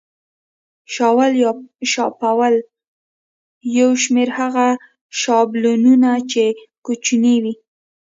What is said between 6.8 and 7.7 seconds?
کوچني وي.